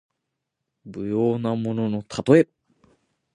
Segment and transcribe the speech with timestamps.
[0.85, 2.49] 無用なもののたとえ。